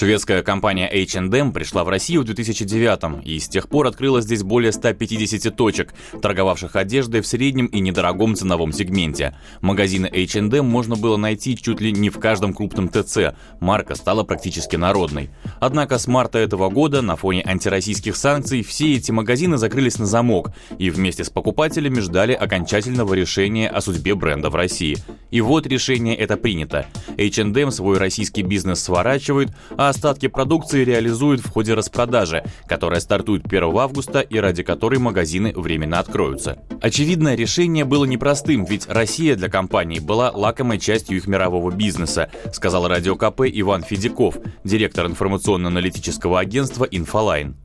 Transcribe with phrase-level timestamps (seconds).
[0.00, 4.72] Шведская компания H&M пришла в Россию в 2009 и с тех пор открыла здесь более
[4.72, 5.92] 150 точек,
[6.22, 9.36] торговавших одеждой в среднем и недорогом ценовом сегменте.
[9.60, 14.76] Магазины H&M можно было найти чуть ли не в каждом крупном ТЦ, марка стала практически
[14.76, 15.28] народной.
[15.60, 20.52] Однако с марта этого года на фоне антироссийских санкций все эти магазины закрылись на замок
[20.78, 24.96] и вместе с покупателями ждали окончательного решения о судьбе бренда в России.
[25.30, 26.86] И вот решение это принято.
[27.18, 33.62] H&M свой российский бизнес сворачивает, а остатки продукции реализуют в ходе распродажи, которая стартует 1
[33.76, 36.58] августа и ради которой магазины временно откроются.
[36.80, 42.88] Очевидно, решение было непростым, ведь Россия для компании была лакомой частью их мирового бизнеса, сказал
[42.88, 47.56] радио КП Иван Федяков, директор информационно-аналитического агентства «Инфолайн».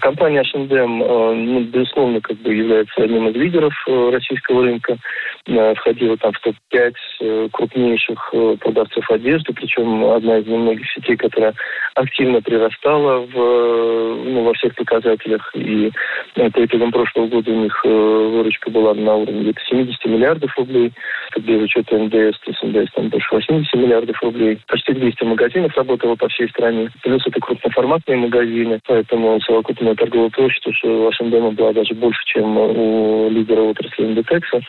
[0.00, 4.98] Компания H&M, безусловно, как бы является одним из лидеров э, российского рынка.
[5.46, 11.54] Э, входила там в топ-5 крупнейших продавцов одежды, причем одна из немногих сетей, которая
[11.94, 15.50] активно прирастала в, ну, во всех показателях.
[15.54, 15.90] И
[16.34, 20.92] по итогам прошлого года у них выручка была на уровне где-то 70 миллиардов рублей.
[21.36, 24.58] Без учета НДС, то есть НДС там больше 80 миллиардов рублей.
[24.66, 26.90] Почти 200 магазинов работало по всей стране.
[27.02, 33.28] Плюс это крупноформатные магазины, поэтому совокупная торговая площадь у H&M была даже больше, чем у
[33.30, 34.60] лидера отрасли Индитекса,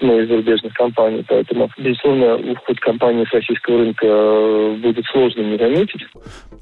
[0.00, 1.24] ну, из зарубежных компаний.
[1.28, 6.02] Поэтому, безусловно, уход компании с российского рынка э, будет сложно не заметить.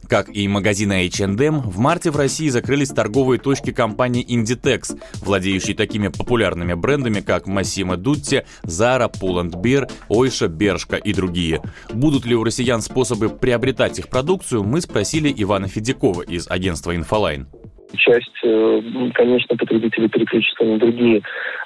[0.08, 6.08] Как и магазины H&M, в марте в России закрылись торговые точки компании Inditex, владеющей такими
[6.08, 11.62] популярными брендами, как Massimo Dutti, Zara, Pull&Bear, Ойша, Бершка и другие.
[11.92, 17.46] Будут ли у россиян способы приобретать их продукцию, мы спросили Ивана Федякова из агентства «Инфолайн»
[17.96, 18.80] часть, э,
[19.14, 21.22] конечно, потребители переключатся на другие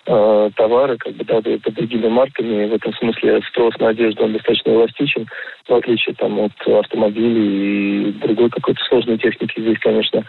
[0.06, 2.66] э, товары, как бы, да, под другими марками.
[2.66, 5.26] В этом смысле спрос на одежду он достаточно эластичен,
[5.68, 9.60] в отличие там, от автомобилей и другой какой-то сложной техники.
[9.60, 10.24] Здесь, конечно,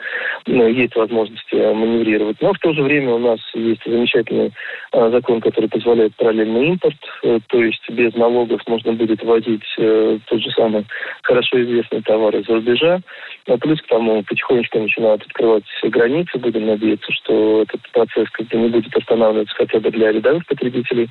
[0.45, 2.37] есть возможности маневрировать.
[2.41, 4.51] Но в то же время у нас есть замечательный
[4.93, 10.49] э, закон, который позволяет параллельный импорт, то есть без налогов можно будет вводить тот же
[10.51, 10.85] самый
[11.23, 12.99] хорошо известный товар из-за рубежа.
[13.47, 16.37] А плюс к тому потихонечку начинают открывать границы.
[16.37, 21.09] Будем надеяться, что этот процесс как бы не будет останавливаться хотя бы для рядовых потребителей.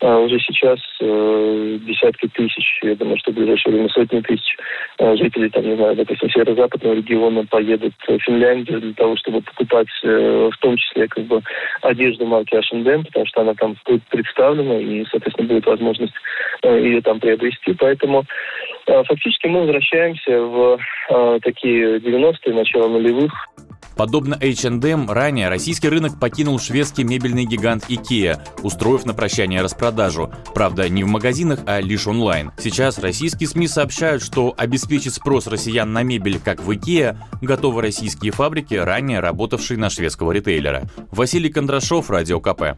[0.00, 4.56] А уже сейчас э, десятки тысяч, я думаю, что в ближайшее время сотни тысяч
[4.98, 9.88] э, жителей, там, не знаю, допустим, северо-западного региона поедут в Финляндию для того, чтобы покупать
[10.02, 11.42] э, в том числе как бы
[11.82, 16.14] одежду марки H&M, потому что она там будет представлена и, соответственно, будет возможность
[16.62, 17.74] э, ее там приобрести.
[17.78, 18.24] Поэтому
[18.86, 20.78] э, фактически мы возвращаемся в
[21.10, 23.32] э, такие 90-е, начало нулевых,
[23.96, 30.30] Подобно H&M, ранее российский рынок покинул шведский мебельный гигант IKEA, устроив на прощание распродажу.
[30.54, 32.52] Правда, не в магазинах, а лишь онлайн.
[32.58, 38.32] Сейчас российские СМИ сообщают, что обеспечить спрос россиян на мебель, как в IKEA, готовы российские
[38.32, 40.84] фабрики, ранее работавшие на шведского ритейлера.
[41.10, 42.76] Василий Кондрашов, Радио КП.